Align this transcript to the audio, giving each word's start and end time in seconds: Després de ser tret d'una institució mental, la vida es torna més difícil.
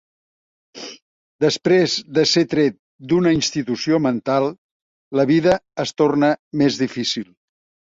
Després 1.43 1.97
de 2.19 2.23
ser 2.31 2.43
tret 2.55 2.79
d'una 3.13 3.35
institució 3.37 4.01
mental, 4.07 4.47
la 5.21 5.29
vida 5.35 5.57
es 5.87 5.95
torna 6.05 6.33
més 6.65 6.83
difícil. 6.85 7.33